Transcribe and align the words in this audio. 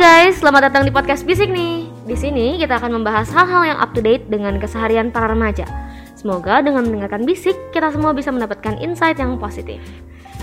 guys, 0.00 0.40
selamat 0.40 0.72
datang 0.72 0.88
di 0.88 0.92
podcast 0.96 1.28
Bisik 1.28 1.52
nih. 1.52 1.84
Di 2.08 2.16
sini 2.16 2.56
kita 2.56 2.80
akan 2.80 2.96
membahas 2.96 3.28
hal-hal 3.36 3.68
yang 3.68 3.78
up 3.84 3.92
to 3.92 4.00
date 4.00 4.24
dengan 4.32 4.56
keseharian 4.56 5.12
para 5.12 5.28
remaja. 5.28 5.68
Semoga 6.16 6.64
dengan 6.64 6.88
mendengarkan 6.88 7.28
Bisik, 7.28 7.52
kita 7.68 7.92
semua 7.92 8.16
bisa 8.16 8.32
mendapatkan 8.32 8.80
insight 8.80 9.20
yang 9.20 9.36
positif. 9.36 9.84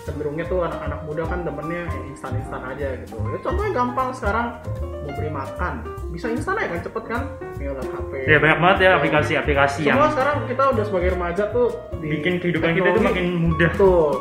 Cenderungnya 0.00 0.44
tuh 0.44 0.60
anak-anak 0.60 1.00
muda 1.04 1.24
kan 1.24 1.40
demennya 1.42 1.88
yang 1.88 2.04
instan-instan 2.06 2.60
aja 2.62 2.92
gitu. 2.94 3.16
Ya 3.16 3.38
contohnya 3.40 3.72
gampang 3.72 4.08
sekarang 4.12 4.46
mau 5.00 5.10
beli 5.10 5.30
makan 5.30 5.74
bisa 6.10 6.28
instan 6.28 6.54
aja 6.54 6.68
kan 6.70 6.80
cepet 6.82 7.04
kan 7.04 7.22
tinggal 7.56 7.74
HP. 7.76 8.12
ya 8.24 8.36
banyak 8.36 8.58
banget 8.58 8.78
ya 8.78 8.90
aplikasi-aplikasi 8.94 9.80
yang 9.82 9.96
Semua 9.96 10.12
sekarang 10.12 10.36
kita 10.44 10.62
udah 10.70 10.84
sebagai 10.84 11.10
remaja 11.10 11.44
tuh 11.50 11.68
di 11.98 12.06
bikin 12.10 12.36
kehidupan 12.38 12.70
kita 12.72 12.88
itu 12.90 13.00
makin 13.00 13.26
mudah 13.42 13.70
Betul. 13.72 14.12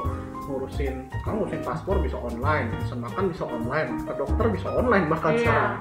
Ngurusin, 0.43 0.95
kamu 1.19 1.35
ngurusin 1.39 1.61
paspor 1.61 1.95
bisa 1.99 2.17
online, 2.17 2.67
pesan 2.77 2.99
makan 2.99 3.23
bisa 3.27 3.43
online, 3.43 3.89
ke 4.01 4.13
dokter 4.13 4.45
bisa 4.51 4.67
online 4.69 5.05
bahkan 5.07 5.31
Iya. 5.33 5.39
sekarang. 5.41 5.73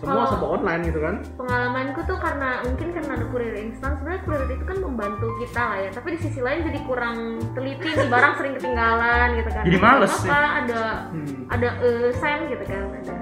Semua 0.00 0.16
Kalau- 0.16 0.30
serba 0.32 0.46
online 0.56 0.82
gitu 0.82 0.98
kan. 0.98 1.14
Pengalamanku 1.36 2.00
tuh 2.02 2.16
karena 2.16 2.48
mungkin 2.62 2.88
karena 2.90 3.12
ada 3.12 3.26
kurir 3.26 3.54
instan 3.54 3.90
sebenarnya 3.94 4.20
kurir 4.22 4.42
itu 4.48 4.64
kan 4.64 4.78
membantu 4.80 5.26
kita 5.36 5.60
lah 5.62 5.78
ya 5.78 5.90
tapi 5.90 6.08
di 6.10 6.18
sisi 6.18 6.40
lain 6.40 6.58
jadi 6.62 6.80
kurang 6.82 7.16
teliti 7.52 7.84
nih 7.86 8.08
barang 8.08 8.32
sering 8.34 8.52
ketinggalan 8.56 9.28
gitu 9.34 9.50
kan 9.50 9.62
Jadi 9.62 9.78
males 9.78 10.08
apa 10.08 10.18
sih. 10.18 10.30
ada 10.32 10.82
Hmm. 11.10 11.38
ada 11.46 11.68
eh, 11.78 12.08
sen 12.14 12.38
gitu 12.48 12.64
kan 12.64 12.82
ada 12.90 13.14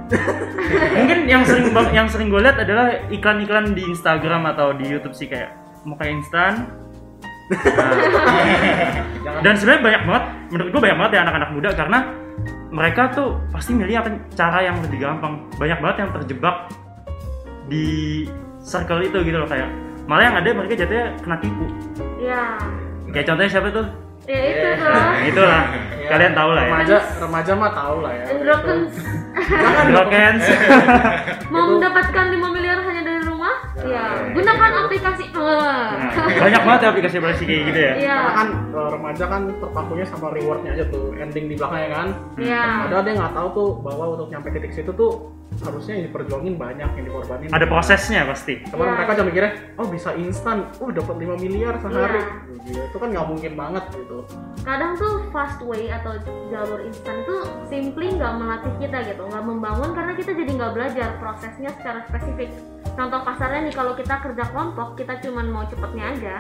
mungkin 0.98 1.18
yang 1.26 1.42
sering 1.42 1.64
yang 1.90 2.06
sering 2.06 2.28
gue 2.28 2.38
lihat 2.38 2.56
adalah 2.56 2.86
iklan-iklan 3.08 3.72
di 3.72 3.82
Instagram 3.84 4.46
atau 4.48 4.70
di 4.70 4.86
YouTube 4.86 5.12
sih 5.12 5.26
kayak 5.26 5.50
mau 5.82 5.94
kayak 5.94 6.14
instan 6.16 6.54
Nah, 7.48 9.40
dan 9.44 9.56
sebenarnya 9.56 9.80
banyak 9.82 10.02
banget 10.04 10.24
menurut 10.48 10.68
gue 10.68 10.80
banyak 10.80 10.96
banget 10.96 11.12
ya 11.12 11.20
anak-anak 11.22 11.50
muda 11.50 11.70
karena 11.72 11.98
mereka 12.68 13.08
tuh 13.10 13.40
pasti 13.48 13.72
milih 13.72 14.00
akan 14.00 14.14
cara 14.32 14.60
yang 14.60 14.76
lebih 14.84 15.00
gampang. 15.00 15.40
Banyak 15.56 15.78
banget 15.80 15.96
yang 16.04 16.10
terjebak 16.12 16.56
di 17.68 17.86
circle 18.60 19.04
itu 19.04 19.18
gitu 19.24 19.36
loh 19.40 19.48
kayak 19.48 19.68
malah 20.08 20.24
yang 20.28 20.36
ada 20.40 20.48
mereka 20.52 20.84
jatuhnya 20.84 21.12
kena 21.20 21.36
tipu. 21.40 21.66
Ya 22.20 22.56
kayak 23.12 23.26
contohnya 23.28 23.50
siapa 23.50 23.68
tuh? 23.72 23.86
Ya 24.28 24.40
itu 24.44 24.68
tuh. 24.76 24.92
Nah, 24.92 25.24
itulah. 25.24 25.62
Ya, 25.96 26.08
kalian 26.12 26.32
tahu 26.36 26.50
lah 26.52 26.64
ya. 26.64 26.72
Remaja, 26.76 26.98
remaja 27.16 27.52
mah 27.56 27.72
tahu 27.72 27.96
lah 28.04 28.12
ya. 28.12 28.24
Jangan 29.48 29.86
Brokens 29.94 30.44
mau 31.48 31.64
Itu- 31.64 31.72
mendapatkan 31.80 32.24
5 32.36 32.48
miliar 32.52 32.78
hanya 32.84 33.02
dari 33.06 33.17
rumah 33.58 33.84
ya 33.84 33.88
Ya. 33.88 34.04
gunakan 34.32 34.70
aplikasi 34.84 35.24
eh. 35.24 35.34
Nah, 35.38 36.26
banyak 36.38 36.62
banget 36.62 36.80
ya 36.80 36.88
aplikasi-aplikasi 36.90 37.42
kayak 37.44 37.62
gitu 37.64 37.78
ya 37.78 37.92
Iya. 37.94 38.16
Karena 38.18 38.32
kan 38.34 38.48
eh, 38.68 38.88
remaja 38.90 39.24
kan 39.24 39.42
terpakunya 39.54 40.04
sama 40.04 40.26
rewardnya 40.30 40.70
aja 40.72 40.84
tuh, 40.88 41.06
ending 41.14 41.44
di 41.46 41.54
belakangnya 41.54 41.90
kan. 41.90 42.08
Iya. 42.36 42.62
Padahal 42.84 43.02
dia 43.02 43.14
nggak 43.16 43.34
tahu 43.34 43.48
tuh 43.52 43.68
bahwa 43.80 44.04
untuk 44.12 44.28
nyampe 44.28 44.48
titik 44.50 44.72
situ 44.72 44.90
tuh 44.92 45.12
harusnya 45.58 45.92
yang 45.94 46.04
diperjuangin 46.06 46.54
banyak, 46.54 46.90
yang 46.92 47.04
dikorbanin. 47.04 47.48
ada 47.50 47.66
prosesnya 47.66 48.22
pasti 48.24 48.62
Cuman 48.64 48.84
Iya. 48.84 48.94
mereka 48.94 49.12
cuma 49.12 49.26
mikirnya, 49.26 49.52
oh 49.74 49.86
bisa 49.86 50.10
instan, 50.14 50.56
oh 50.78 50.88
dapat 50.88 51.16
5 51.18 51.34
miliar 51.36 51.74
sehari. 51.78 52.20
Gila, 52.58 52.82
itu 52.84 52.96
kan 52.96 53.08
nggak 53.10 53.26
mungkin 53.26 53.52
banget 53.54 53.84
gitu. 53.90 54.18
kadang 54.60 54.92
tuh 54.94 55.24
fast 55.30 55.56
way 55.64 55.88
atau 55.88 56.20
jalur 56.46 56.84
instan 56.84 57.24
itu 57.24 57.36
simply 57.64 58.12
nggak 58.12 58.36
melatih 58.36 58.68
kita 58.76 59.00
gitu 59.02 59.22
nggak 59.24 59.40
membangun 59.40 59.96
karena 59.96 60.12
kita 60.12 60.36
jadi 60.36 60.50
nggak 60.52 60.72
belajar 60.76 61.08
prosesnya 61.16 61.72
secara 61.72 62.04
spesifik 62.04 62.52
contoh 62.92 63.24
kasarnya 63.24 63.64
nih 63.64 63.72
kalau 63.72 63.96
kita 63.96 64.20
kerja 64.20 64.44
kelompok 64.44 64.88
kita 64.94 65.16
cuman 65.24 65.46
mau 65.48 65.64
cepetnya 65.64 66.12
aja 66.12 66.34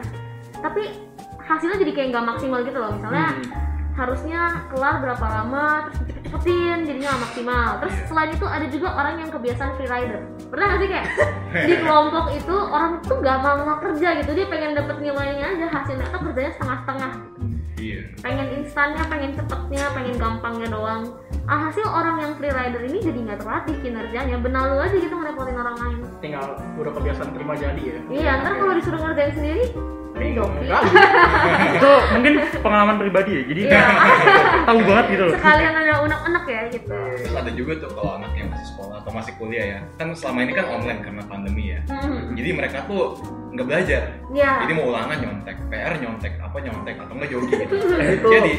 tapi 0.60 0.92
hasilnya 1.40 1.80
jadi 1.80 1.92
kayak 1.94 2.08
nggak 2.12 2.26
maksimal 2.26 2.60
gitu 2.60 2.76
loh 2.76 2.92
misalnya 2.92 3.26
Hmm. 3.32 3.48
Harusnya 3.98 4.62
kelar 4.70 5.02
berapa 5.02 5.26
lama 5.26 5.90
terus 5.90 5.98
cepet-cepetin 6.06 6.78
jadinya 6.86 7.08
nggak 7.10 7.22
maksimal 7.26 7.68
terus 7.82 7.94
selain 8.06 8.30
itu 8.30 8.46
ada 8.46 8.66
juga 8.70 8.88
orang 8.94 9.14
yang 9.18 9.30
kebiasaan 9.34 9.74
free 9.74 9.90
rider 9.90 10.22
pernah 10.46 10.66
nggak 10.70 10.80
sih 10.80 10.88
kayak 10.88 11.06
di 11.68 11.74
kelompok 11.82 12.24
itu 12.30 12.54
orang 12.54 12.92
tuh 13.02 13.18
nggak 13.18 13.38
mau 13.42 13.56
mau 13.66 13.78
kerja 13.82 14.08
gitu 14.22 14.30
dia 14.38 14.46
pengen 14.46 14.78
dapet 14.78 14.96
nilainya 15.02 15.46
aja 15.58 15.66
hasilnya 15.66 16.06
tuh 16.14 16.20
kerjanya 16.30 16.52
setengah-setengah 16.54 17.12
Iya. 17.78 18.10
pengen 18.26 18.58
instannya, 18.58 19.06
pengen 19.06 19.38
cepetnya, 19.38 19.86
pengen 19.94 20.18
gampangnya 20.18 20.66
doang. 20.66 21.14
Alhasil 21.46 21.86
orang 21.86 22.18
yang 22.18 22.32
free 22.34 22.50
rider 22.50 22.82
ini 22.82 22.98
jadi 22.98 23.18
nggak 23.22 23.38
terlatih 23.46 23.78
kinerjanya, 23.80 24.36
benalu 24.42 24.82
aja 24.82 24.96
gitu 24.98 25.14
ngerepotin 25.14 25.54
orang 25.54 25.76
lain. 25.78 25.98
Tinggal 26.18 26.58
udah 26.74 26.92
kebiasaan 26.98 27.30
terima 27.30 27.54
jadi 27.54 27.78
ya. 27.78 27.98
Iya, 28.10 28.30
ntar 28.42 28.58
kalau 28.58 28.74
disuruh 28.74 28.98
ngerjain 28.98 29.30
sendiri, 29.30 29.64
Ini 30.18 30.34
Doki. 30.34 30.58
enggak. 30.60 30.82
itu 31.78 31.90
mungkin 32.12 32.32
pengalaman 32.58 32.96
pribadi 32.96 33.30
ya 33.32 33.42
jadi 33.44 33.60
Iya. 33.64 33.82
tahu 34.68 34.78
banget 34.82 35.04
gitu 35.08 35.22
loh 35.24 35.34
sekalian 35.34 35.74
ada 35.74 35.94
unek-unek 36.02 36.44
ya 36.44 36.62
gitu. 36.68 36.96
Terus 37.18 37.32
ada 37.32 37.50
juga 37.50 37.72
tuh 37.78 37.90
kalau 37.92 38.12
anak 38.14 38.32
yang 38.34 38.48
masih 38.48 38.66
sekolah 38.68 38.94
atau 38.98 39.10
masih 39.10 39.32
kuliah 39.36 39.66
ya, 39.66 39.80
kan 39.96 40.08
selama 40.12 40.38
ini 40.40 40.52
kan 40.52 40.66
online 40.68 41.00
karena 41.00 41.22
pandemi 41.24 41.64
ya. 41.72 41.80
Hmm, 41.88 42.34
Jadi 42.34 42.50
mereka 42.52 42.78
tuh 42.84 43.16
nggak 43.50 43.66
belajar. 43.66 44.02
ya. 44.30 44.52
Jadi 44.62 44.72
mau 44.74 44.86
ulangan 44.88 45.16
nyontek, 45.16 45.56
PR 45.68 45.94
nyontek, 45.96 46.32
apa 46.38 46.56
nyontek 46.58 46.94
atau 46.98 47.12
nggak 47.14 47.30
jogi 47.30 47.54
gitu. 47.56 47.74
Itu 47.78 48.28
Jadi, 48.28 48.54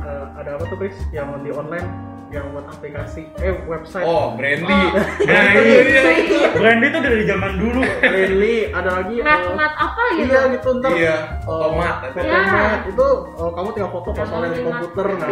eh, 0.00 0.24
ada 0.34 0.50
apa 0.56 0.64
tuh 0.66 0.76
Chris 0.76 0.96
yang 1.10 1.30
di 1.40 1.50
online 1.50 2.13
yang 2.34 2.50
buat 2.50 2.66
aplikasi 2.66 3.22
eh 3.38 3.54
website. 3.64 4.02
Oh 4.02 4.34
Brandly, 4.34 4.74
Oh. 4.74 4.90
nah 5.24 5.42
itu 5.54 5.82
dia. 5.86 6.02
Brandy 6.50 6.86
itu 6.86 6.98
dari 6.98 7.22
zaman 7.24 7.52
dulu. 7.56 7.80
Friendly, 7.98 8.54
ada 8.68 8.90
lagi 9.00 9.14
eh, 9.16 9.24
Mat-mat 9.24 9.72
apa 9.72 10.02
gitu? 10.14 10.26
iya 10.26 10.40
gitu 10.50 10.68
ntar. 10.76 10.90
Iya, 10.92 11.16
eh, 11.16 11.46
fotomat. 11.46 11.94
fotomat 12.10 12.80
itu 12.84 13.08
eh, 13.32 13.50
kamu 13.50 13.68
tinggal 13.70 13.90
foto 13.90 14.08
pas 14.10 14.26
soalnya 14.26 14.50
di 14.50 14.62
komputer 14.62 15.06
nah. 15.14 15.28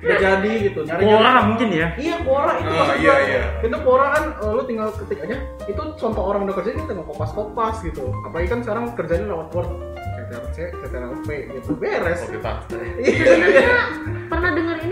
Udah 0.00 0.18
jadi 0.18 0.52
gitu 0.62 0.80
nyari 0.82 1.02
Quora 1.02 1.32
mungkin 1.44 1.68
ya? 1.70 1.86
Iya 1.94 2.16
Quora 2.20 2.52
itu 2.56 2.70
Oh, 2.70 2.92
iya, 2.96 3.14
iya. 3.22 3.42
itu 3.60 3.76
Quora 3.78 4.06
kan 4.10 4.24
eh, 4.40 4.50
lu 4.50 4.62
tinggal 4.64 4.88
ketik 4.96 5.18
aja. 5.20 5.36
Itu 5.64 5.82
contoh 5.94 6.22
orang 6.24 6.40
udah 6.44 6.54
kerja 6.56 6.70
kita 6.72 6.86
tinggal 6.88 7.06
kopas 7.06 7.30
kopas 7.30 7.76
gitu. 7.80 8.08
Apalagi 8.22 8.48
kan 8.48 8.60
sekarang 8.60 8.84
kerjanya 8.94 9.26
lewat 9.28 9.48
Word. 9.52 9.70
CTRL 10.00 10.46
C, 10.50 10.58
CTRL 10.70 11.12
V 11.22 11.28
gitu. 11.50 11.68
Beres. 11.74 12.22
Sebenarnya 12.22 12.54
pernah 12.70 13.48
denger 13.50 14.19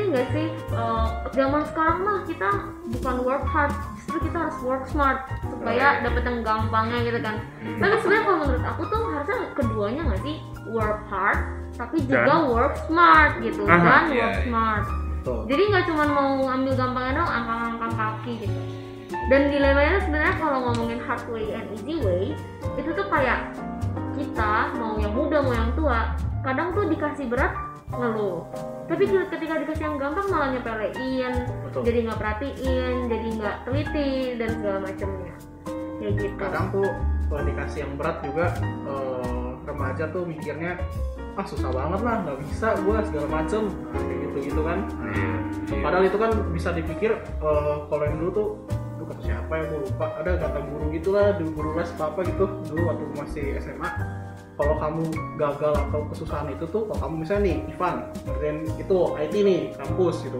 ini 0.08 0.16
nggak 0.16 0.28
sih? 0.32 0.48
Eh, 0.72 1.06
zaman 1.36 1.62
sekarang 1.68 1.98
mah 2.00 2.18
kita 2.24 2.48
bukan 2.96 3.16
work 3.28 3.44
hard, 3.44 3.72
justru 4.00 4.16
kita 4.32 4.38
harus 4.48 4.58
work 4.64 4.84
smart 4.88 5.28
supaya 5.44 6.00
dapet 6.00 6.24
yang 6.24 6.40
gampangnya 6.40 6.98
gitu 7.04 7.20
kan. 7.20 7.36
Tapi 7.60 7.94
sebenarnya 8.00 8.24
kalau 8.24 8.38
menurut 8.40 8.64
aku 8.64 8.82
tuh 8.88 9.02
harusnya 9.12 9.38
keduanya 9.52 10.02
nggak 10.08 10.22
sih 10.24 10.36
work 10.72 11.00
hard, 11.12 11.40
tapi 11.76 11.96
juga 12.08 12.24
Dan? 12.24 12.48
work 12.48 12.74
smart 12.88 13.32
gitu 13.44 13.62
Aha, 13.68 13.76
dan 13.76 14.02
iya, 14.08 14.20
work 14.24 14.32
iya. 14.32 14.44
smart. 14.48 14.84
Tuh. 15.28 15.40
Jadi 15.44 15.62
nggak 15.68 15.84
cuma 15.92 16.04
mau 16.08 16.32
ambil 16.48 16.72
gampangnya 16.72 17.12
dong, 17.20 17.28
angkat-angkat 17.28 17.92
kaki 17.92 18.32
gitu. 18.48 18.60
Dan 19.28 19.52
dilemanya 19.52 20.00
sebenarnya 20.08 20.34
kalau 20.40 20.58
ngomongin 20.72 21.00
hard 21.04 21.20
way 21.28 21.52
and 21.52 21.68
easy 21.76 22.00
way 22.00 22.32
itu 22.80 22.88
tuh 22.96 23.04
kayak 23.12 23.52
kita 24.16 24.72
mau 24.80 24.96
yang 24.96 25.12
muda 25.12 25.44
mau 25.44 25.52
yang 25.52 25.68
tua 25.76 26.16
kadang 26.40 26.72
tuh 26.72 26.88
dikasih 26.88 27.28
berat 27.28 27.52
ngeluh. 27.92 28.44
Tapi 28.88 29.04
ketika 29.04 29.54
dikasih 29.60 29.84
yang 29.84 29.96
gampang 30.00 30.26
malah 30.32 30.48
nyepelein 30.56 31.32
Betul. 31.68 31.80
jadi 31.84 31.98
nggak 32.08 32.18
perhatiin 32.20 32.94
jadi 33.12 33.28
nggak 33.36 33.56
teliti 33.68 34.10
dan 34.40 34.48
segala 34.56 34.78
macamnya 34.80 35.34
kayak 36.00 36.12
gitu. 36.16 36.34
Kadang 36.40 36.66
tuh 36.72 36.88
kalau 37.28 37.42
dikasih 37.44 37.78
yang 37.84 37.92
berat 38.00 38.16
juga 38.24 38.46
eh, 38.64 39.48
remaja 39.68 40.04
tuh 40.08 40.22
mikirnya 40.24 40.80
ah 41.38 41.46
susah 41.46 41.70
banget 41.70 42.00
lah 42.02 42.16
nggak 42.26 42.38
bisa 42.48 42.68
gua 42.82 42.98
segala 43.04 43.26
macem. 43.28 43.62
Nah, 43.68 44.02
kayak 44.02 44.18
gitu 44.24 44.38
gitu 44.52 44.60
kan. 44.64 44.78
Iya. 45.68 45.80
padahal 45.80 46.04
itu 46.04 46.18
kan 46.20 46.30
bisa 46.52 46.68
dipikir 46.72 47.12
eh, 47.20 47.76
kalau 47.88 48.04
yang 48.04 48.16
dulu 48.20 48.30
tuh 48.32 48.48
itu 48.68 49.04
kata 49.04 49.22
siapa 49.22 49.52
ya 49.52 49.64
gue 49.68 49.80
lupa. 49.84 50.06
Ada 50.20 50.30
kata 50.40 50.58
guru 50.64 50.84
gitulah 50.92 51.26
dulu 51.36 51.50
guru 51.54 51.70
les 51.76 51.90
apa 51.92 52.04
apa 52.12 52.20
gitu 52.24 52.44
dulu 52.72 52.80
waktu 52.88 53.04
masih 53.16 53.44
SMA 53.60 53.90
kalau 54.58 54.74
kamu 54.82 55.06
gagal 55.38 55.72
atau 55.86 56.02
kesusahan 56.10 56.50
itu 56.50 56.66
tuh 56.66 56.82
kalau 56.90 56.98
kamu 57.06 57.14
misalnya 57.22 57.42
nih 57.46 57.56
Ivan 57.70 57.96
ngerjain 58.26 58.58
itu 58.74 58.98
IT 59.14 59.34
nih 59.38 59.60
kampus 59.78 60.26
gitu 60.26 60.38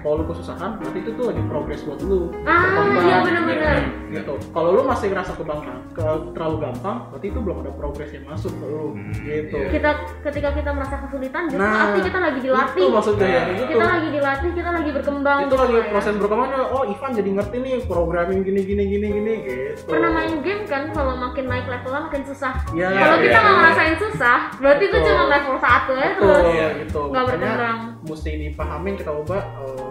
kalau 0.00 0.14
lu 0.16 0.24
kesusahan 0.26 0.70
berarti 0.76 0.98
itu 0.98 1.10
tuh 1.12 1.24
lagi 1.28 1.42
progres 1.44 1.80
buat 1.82 2.00
lu. 2.00 2.32
Ah 2.42 2.60
berkembang. 2.64 3.04
iya 3.04 3.16
benar-benar 3.20 3.76
gitu. 4.10 4.34
Kalau 4.50 4.68
lu 4.72 4.82
masih 4.82 5.06
ngerasa 5.08 5.32
kegampang 5.34 5.78
ke, 5.90 6.02
terlalu 6.32 6.56
gampang 6.60 6.96
berarti 7.08 7.26
itu 7.26 7.38
belum 7.38 7.56
ada 7.60 7.72
progres 7.72 8.10
yang 8.10 8.24
masuk 8.24 8.52
ke 8.52 8.64
lu. 8.64 8.86
Hmm, 8.90 9.12
gitu. 9.20 9.56
iya. 9.56 9.68
kita 9.70 9.90
ketika 10.24 10.48
kita 10.52 10.70
merasa 10.70 10.96
kesulitan 11.00 11.42
justru 11.46 11.60
Nah, 11.60 11.82
arti 11.86 12.00
kita 12.02 12.18
lagi 12.18 12.40
dilatih. 12.40 12.82
itu 12.82 12.90
maksudnya. 12.90 13.26
Ya 13.26 13.40
Nah, 13.40 13.52
gitu 13.52 13.70
kita 13.70 13.86
lagi 13.86 14.08
dilatih 14.10 14.50
kita 14.50 14.70
lagi 14.70 14.90
berkembang 14.90 15.38
itu 15.38 15.46
gitu 15.46 15.56
lagi 15.56 15.72
lah 15.72 15.84
ya. 15.84 15.90
proses 15.90 16.14
berkembangnya. 16.16 16.60
Oh 16.70 16.82
Ivan 16.82 17.10
jadi 17.12 17.30
ngerti 17.30 17.56
nih 17.58 17.74
programming 17.84 18.40
gini 18.40 18.60
gini 18.62 18.84
gini 18.86 19.06
gini 19.10 19.34
gitu. 19.44 19.86
Pernah 19.86 20.10
main 20.10 20.34
game 20.40 20.64
kan 20.64 20.82
kalau 20.90 21.14
makin 21.14 21.44
naik 21.44 21.66
levelnya 21.66 22.02
makin 22.02 22.22
susah. 22.24 22.54
Ya, 22.72 22.88
kalau 22.88 23.16
iya, 23.16 23.22
kita 23.22 23.36
nggak 23.36 23.46
iya. 23.46 23.58
ngerasain 23.60 23.96
susah 23.98 24.38
berarti 24.56 24.84
itu 24.84 24.96
cuma 25.00 25.22
level 25.26 25.56
satu 25.56 25.92
ya 25.92 26.08
betul 26.10 26.26
terus. 26.34 26.52
ya 26.52 26.68
gitu. 26.78 27.00
Nggak 27.04 27.22
Makanya 27.22 27.38
berkembang. 27.38 27.78
mesti 28.02 28.30
dipahamin 28.40 28.94
kita 28.96 29.12
ubah 29.12 29.42
eh, 29.60 29.89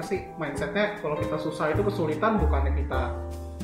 apa 0.00 0.08
sih 0.16 0.24
mindsetnya 0.40 0.96
kalau 1.04 1.12
kita 1.20 1.36
susah 1.36 1.76
itu 1.76 1.84
kesulitan 1.84 2.40
bukannya 2.40 2.72
kita 2.72 3.12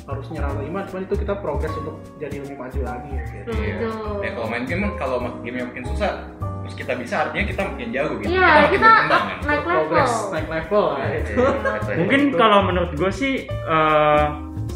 harus 0.05 0.29
nyerah 0.29 0.53
lima 0.61 0.85
cuman 0.85 1.09
itu 1.09 1.17
kita 1.25 1.33
progres 1.41 1.73
untuk 1.81 1.97
jadi 2.21 2.45
lebih 2.45 2.61
maju 2.61 2.81
lagi 2.85 3.09
ya 3.09 3.25
gitu. 3.25 3.51
Iya. 3.57 3.77
Betul. 3.81 4.17
Ya 4.21 4.31
kalau 4.37 4.49
main 4.53 4.65
game 4.69 4.81
kan 4.85 4.93
kalau 5.01 5.17
game 5.41 5.57
yang 5.57 5.73
makin 5.73 5.89
susah 5.89 6.29
terus 6.37 6.75
kita 6.77 6.93
bisa 7.01 7.15
artinya 7.25 7.45
kita 7.49 7.61
makin 7.73 7.89
jago 7.89 8.15
gitu. 8.21 8.29
iya 8.37 8.49
makin 8.53 8.69
kita 8.69 8.85
berkembang, 8.85 9.25
kan? 9.25 9.37
naik 9.49 9.65
level 9.65 9.73
progres 9.81 10.15
naik 10.29 10.49
level 10.53 10.85
lah 10.85 11.09
itu 11.09 11.33
Iya. 11.33 11.97
Mungkin 12.05 12.21
kalau 12.37 12.59
menurut 12.69 12.93
gue 13.01 13.13
sih 13.17 13.35
eh, 13.49 14.27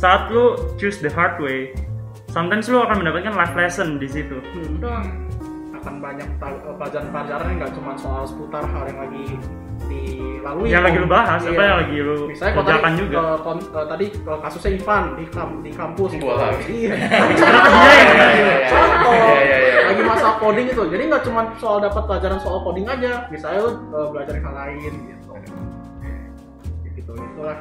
saat 0.00 0.22
lu 0.32 0.56
choose 0.80 0.96
the 1.04 1.12
hard 1.12 1.36
way, 1.44 1.76
sometimes 2.32 2.72
lu 2.72 2.80
akan 2.80 3.04
mendapatkan 3.04 3.36
life 3.36 3.52
lesson 3.52 4.00
di 4.00 4.08
situ. 4.08 4.40
Hmm. 4.56 4.80
Akan 5.76 6.00
banyak 6.00 6.24
pelajaran-pelajaran 6.40 7.44
yang 7.52 7.58
nggak 7.60 7.72
cuma 7.76 7.92
soal 8.00 8.24
seputar 8.24 8.64
hal 8.64 8.88
yang 8.88 9.04
lagi 9.04 9.36
dilalui 9.90 10.69
Yang 10.69 10.82
lagi 10.87 10.96
lu 10.96 11.08
bahas, 11.08 11.40
Iya. 11.40 11.50
apa 11.50 11.62
yang 11.62 11.76
lagi 11.76 11.96
lu 11.98 12.16
misalnya 12.25 12.52
kalau 12.52 12.66
tadi, 12.70 12.94
juga. 12.96 13.19
eh, 13.19 13.38
kon- 13.42 13.69
eh, 13.69 13.87
tadi 13.87 14.04
eh, 14.08 14.38
kasusnya 14.40 14.70
Ivan 14.72 15.02
di 15.12 15.25
kam- 15.26 15.60
di 15.60 15.70
kampus 15.70 16.10
Gua 16.16 16.34
lagi. 16.38 16.62
iya 16.70 16.94
Kenapa 17.34 17.69
dia 17.69 17.90
ya? 17.90 18.56
contoh 18.64 19.12
Iya, 19.12 19.40
iya, 19.40 19.56
iya. 19.58 19.81
lagi 19.84 20.02
masa 20.04 20.28
coding 20.38 20.66
itu 20.66 20.82
jadi 20.87 21.02
nggak 21.04 21.22
cuma 21.22 21.40
soal 21.56 21.78
dapat 21.78 22.02
pelajaran 22.04 22.38
soal 22.38 22.58
coding 22.60 22.87
aja 22.87 23.26
misalnya 23.28 23.60
lu 23.60 23.70
eh, 23.90 24.06
belajar 24.08 24.34
hal 24.37 24.54
lain 24.56 24.92
gitu 25.04 25.32
gitu 26.93 27.12
itulah 27.12 27.58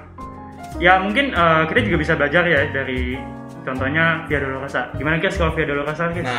Ya 0.77 0.95
mungkin 0.95 1.33
eh, 1.33 1.61
kita 1.65 1.79
juga 1.81 1.97
bisa 1.97 2.13
belajar 2.13 2.45
ya 2.45 2.61
dari 2.69 3.17
contohnya 3.59 4.23
Via 4.25 4.39
Dolorosa. 4.39 4.93
Gimana 4.93 5.17
guys 5.17 5.33
kalau 5.33 5.51
Via 5.51 5.65
Dolorosa 5.65 6.13
guys? 6.13 6.21
Nah, 6.21 6.37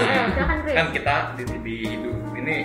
kan 0.65 0.87
kita 0.95 1.15
di, 1.35 1.43
di 1.59 1.75
hidup 1.85 2.15
ini 2.35 2.57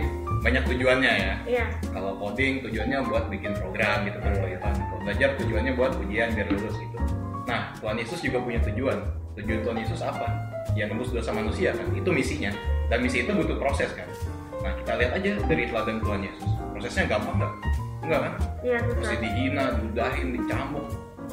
banyak 0.45 0.63
tujuannya 0.69 1.11
ya. 1.17 1.33
iya 1.49 1.65
Kalau 1.89 2.21
coding 2.21 2.61
tujuannya 2.61 3.01
buat 3.09 3.33
bikin 3.33 3.57
program 3.57 4.05
gitu 4.05 4.21
kan 4.21 4.31
kalau. 4.37 4.49
Kalau 4.61 5.01
belajar 5.01 5.29
tujuannya 5.41 5.73
buat 5.73 5.97
ujian 6.05 6.37
biar 6.37 6.47
lulus 6.53 6.77
gitu. 6.77 6.97
Nah, 7.49 7.73
Tuhan 7.81 7.97
Yesus 7.97 8.21
juga 8.21 8.37
punya 8.45 8.61
tujuan. 8.61 8.97
Tujuan 9.41 9.59
Tuhan 9.65 9.77
Yesus 9.81 10.05
apa? 10.05 10.29
Ya 10.77 10.85
nembus 10.85 11.09
dosa 11.09 11.33
manusia 11.33 11.73
kan. 11.73 11.89
Itu 11.97 12.13
misinya. 12.13 12.53
Dan 12.93 13.01
misi 13.01 13.25
itu 13.25 13.33
butuh 13.33 13.57
proses 13.57 13.89
kan. 13.97 14.05
Nah, 14.61 14.73
kita 14.81 14.91
lihat 15.01 15.11
aja 15.17 15.29
dari 15.49 15.63
teladan 15.65 15.97
Tuhan 16.05 16.21
Yesus. 16.29 16.49
Prosesnya 16.77 17.05
gampang 17.09 17.35
nggak? 17.41 17.53
Enggak 18.05 18.19
kan? 18.21 18.33
iya 18.61 18.77
Mesti 18.85 19.15
dihina, 19.17 19.63
diludahin, 19.81 20.27
dicambuk, 20.37 20.85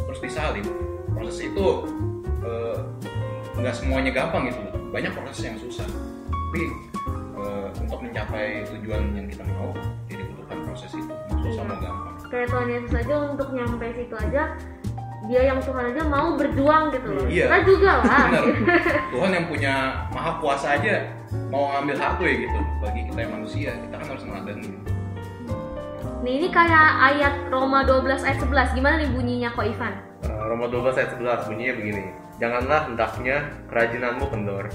terus 0.08 0.20
disalib. 0.24 0.64
Proses 1.12 1.38
itu 1.44 1.66
eh, 2.40 2.78
nggak 3.60 3.74
semuanya 3.76 4.08
gampang 4.12 4.48
gitu. 4.48 4.60
Banyak 4.88 5.12
proses 5.12 5.44
yang 5.44 5.56
susah. 5.60 5.84
Tapi 6.32 6.91
mencapai 8.02 8.44
tujuan 8.68 9.02
yang 9.12 9.26
kita 9.26 9.44
mau, 9.48 9.70
jadi 10.04 10.20
dibutuhkan 10.20 10.58
proses 10.64 10.90
itu. 10.90 11.14
Susah 11.40 11.62
mau 11.62 11.76
gampang. 11.76 12.14
kayak 12.24 12.46
Tuhan 12.48 12.66
Yesus 12.66 12.92
aja 12.96 13.14
untuk 13.28 13.48
nyampe 13.50 13.86
situ 13.92 14.14
aja 14.16 14.42
dia 15.22 15.42
yang 15.44 15.60
Tuhan 15.60 15.84
aja 15.86 16.02
mau 16.02 16.34
berjuang 16.34 16.90
gitu 16.90 17.08
loh 17.08 17.26
Iya. 17.26 17.44
kita 17.46 17.58
juga 17.62 17.90
lah 18.00 18.24
Benar. 18.26 18.44
Tuhan 19.08 19.30
yang 19.30 19.46
punya 19.46 19.74
maha 20.10 20.32
kuasa 20.36 20.74
aja 20.74 21.06
mau 21.46 21.70
ngambil 21.70 21.94
hak 21.94 22.18
ya 22.18 22.32
gitu. 22.42 22.58
Bagi 22.80 23.00
kita 23.06 23.18
yang 23.20 23.32
manusia, 23.32 23.70
kita 23.78 23.94
kan 23.94 24.06
harus 24.08 24.24
ngeladenin. 24.24 24.74
nih 26.20 26.32
ini 26.38 26.48
kayak 26.48 26.88
ayat 27.04 27.34
Roma 27.48 27.82
12 27.82 28.22
ayat 28.22 28.38
11 28.40 28.74
gimana 28.74 28.94
nih 28.96 29.10
bunyinya 29.10 29.50
kok 29.50 29.62
Ivan 29.64 29.94
Uh, 30.22 30.46
Roma 30.46 30.66
12 30.66 30.94
ayat 30.94 31.10
11 31.18 31.50
bunyinya 31.50 31.74
begini 31.76 32.04
Janganlah 32.38 32.80
hendaknya 32.86 33.36
kerajinanmu 33.66 34.22
kendor 34.24 34.70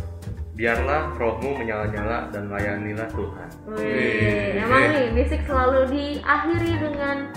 Biarlah 0.57 1.13
rohmu 1.13 1.53
menyala-nyala 1.53 2.33
dan 2.33 2.49
layanilah 2.49 3.05
Tuhan 3.13 3.49
Wih, 3.69 3.77
Wih. 3.77 4.65
emang 4.65 4.83
nih 4.89 5.07
bisik 5.13 5.45
selalu 5.45 5.85
diakhiri 5.93 6.73
dengan 6.81 7.29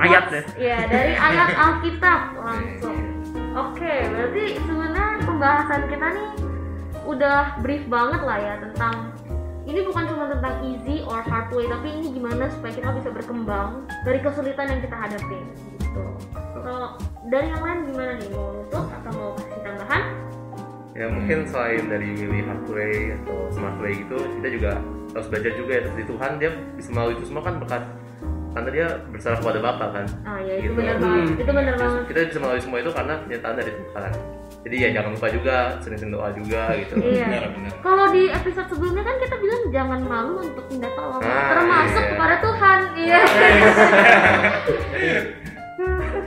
Ayat 0.00 0.24
ya? 0.32 0.42
Iya, 0.56 0.78
dari 0.88 1.12
ayat 1.14 1.50
Alkitab 1.68 2.20
langsung. 2.40 2.98
Oke, 3.52 3.94
berarti 4.08 4.56
sebenarnya 4.64 5.20
pembahasan 5.28 5.82
kita 5.92 6.06
nih 6.16 6.28
udah 7.04 7.60
brief 7.60 7.84
banget 7.92 8.20
lah 8.24 8.38
ya 8.40 8.54
tentang 8.62 9.12
ini 9.62 9.84
bukan 9.86 10.04
cuma 10.10 10.26
tentang 10.26 10.58
easy 10.66 11.06
or 11.06 11.22
hard 11.22 11.52
way, 11.54 11.70
tapi 11.70 11.92
ini 11.92 12.10
gimana 12.18 12.50
supaya 12.50 12.72
kita 12.74 12.90
bisa 12.98 13.08
berkembang 13.14 13.86
dari 14.02 14.18
kesulitan 14.18 14.66
yang 14.74 14.80
kita 14.82 14.96
hadapi. 14.96 15.38
Gitu. 15.78 16.04
Kalau 16.62 16.98
dari 17.30 17.46
yang 17.46 17.62
lain 17.62 17.78
gimana 17.92 18.12
nih 18.18 18.28
mau 18.34 18.48
nutup 18.50 18.86
atau 18.90 19.10
mau 19.14 19.30
kasih 19.38 19.60
tambahan? 19.62 20.02
Ya 20.92 21.08
mungkin 21.08 21.48
selain 21.48 21.88
dari 21.88 22.04
milih 22.12 22.44
hard 22.44 22.64
way 22.68 22.94
atau 23.14 23.48
smart 23.48 23.80
way 23.80 23.96
gitu 23.96 24.12
Kita 24.38 24.48
juga 24.50 24.70
harus 25.10 25.26
belajar 25.26 25.52
juga 25.54 25.72
ya 25.72 25.82
Di 25.90 26.04
Tuhan 26.04 26.30
dia 26.36 26.50
bisa 26.74 26.88
melalui 26.90 27.14
itu 27.16 27.24
semua 27.24 27.40
kan 27.40 27.56
berkat 27.56 27.82
Karena 28.52 28.68
dia 28.68 28.86
berserah 29.08 29.38
kepada 29.38 29.58
Bapa 29.58 29.86
kan 29.90 30.04
Ah 30.22 30.36
ya 30.38 30.54
itu 30.54 30.68
Gitu. 30.68 30.74
benar 30.74 30.96
banget, 30.98 31.24
itu 31.34 31.48
benar 31.50 31.74
banget. 31.74 32.02
Kita 32.06 32.18
bisa 32.26 32.38
melalui 32.38 32.60
semua 32.60 32.78
itu 32.78 32.90
karena 32.90 33.14
kenyataan 33.18 33.54
dari 33.56 33.70
Tuhan 33.72 34.12
Jadi 34.62 34.76
ya 34.78 34.88
jangan 34.92 35.10
lupa 35.10 35.26
juga 35.26 35.56
sering-sering 35.80 36.12
doa 36.12 36.28
juga 36.30 36.62
gitu 36.76 36.94
Iya. 37.00 37.24
Benar, 37.26 37.42
benar. 37.50 37.72
Kalau 37.80 38.04
di 38.08 38.22
episode 38.28 38.68
sebelumnya 38.68 39.02
kan 39.02 39.16
kita 39.18 39.36
bilang 39.36 39.62
jangan 39.68 40.00
malu 40.04 40.34
untuk 40.38 40.64
minta 40.68 40.88
tolong, 40.92 41.18
Ah, 41.18 41.48
termasuk 41.50 41.98
iya. 41.98 42.10
kepada 42.12 42.34
Tuhan. 42.38 42.78
Iya. 42.94 43.20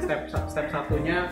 step 0.02 0.20
step 0.28 0.66
satunya 0.68 1.30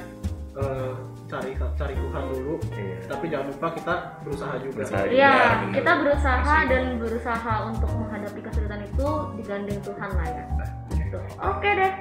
eh, 0.54 0.92
cari 1.26 1.52
cari 1.58 1.94
Tuhan 1.98 2.24
dulu 2.30 2.54
Iya. 2.72 2.98
tapi 3.10 3.26
jangan 3.26 3.48
lupa 3.50 3.68
kita 3.74 3.96
berusaha 4.22 4.54
juga 4.62 4.76
Berusaha. 4.86 5.04
Iya, 5.10 5.34
kita 5.74 5.92
berusaha 5.98 6.38
Masih. 6.40 6.66
dan 6.70 6.84
berusaha 7.02 7.54
untuk 7.66 7.90
menghadapi 7.90 8.40
kesulitan 8.42 8.82
itu 8.86 9.08
digandeng 9.38 9.80
Tuhan 9.82 10.10
lah 10.14 10.28
ya. 10.30 10.46
Gitu. 10.94 11.18
Oke 11.42 11.70
deh. 11.74 11.92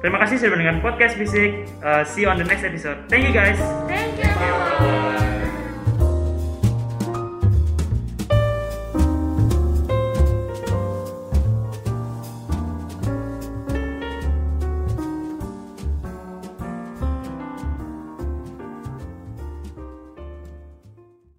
Terima 0.00 0.16
kasih 0.24 0.40
sudah 0.40 0.52
mendengar 0.56 0.76
podcast 0.80 1.14
Bisik. 1.20 1.68
Uh, 1.84 2.00
see 2.08 2.24
you 2.24 2.28
on 2.32 2.40
the 2.40 2.46
next 2.48 2.64
episode. 2.64 3.04
Thank 3.12 3.28
you 3.28 3.34
guys. 3.36 3.60
Thank 3.84 4.16
you. 4.16 4.24
everyone. 4.24 5.29